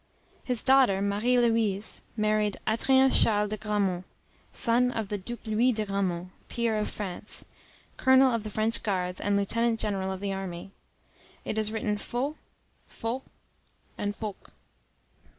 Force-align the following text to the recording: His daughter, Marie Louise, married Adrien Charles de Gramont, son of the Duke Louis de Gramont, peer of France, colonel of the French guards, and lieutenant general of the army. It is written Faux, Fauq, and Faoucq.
His 0.43 0.63
daughter, 0.63 0.99
Marie 0.99 1.37
Louise, 1.37 2.01
married 2.17 2.57
Adrien 2.67 3.11
Charles 3.11 3.51
de 3.51 3.57
Gramont, 3.59 4.03
son 4.51 4.91
of 4.91 5.09
the 5.09 5.17
Duke 5.19 5.41
Louis 5.45 5.71
de 5.71 5.85
Gramont, 5.85 6.29
peer 6.49 6.79
of 6.79 6.89
France, 6.89 7.45
colonel 7.97 8.33
of 8.33 8.41
the 8.41 8.49
French 8.49 8.81
guards, 8.81 9.21
and 9.21 9.37
lieutenant 9.37 9.79
general 9.79 10.11
of 10.11 10.19
the 10.19 10.33
army. 10.33 10.71
It 11.45 11.59
is 11.59 11.71
written 11.71 11.99
Faux, 11.99 12.35
Fauq, 12.89 13.21
and 13.95 14.15
Faoucq. 14.19 14.49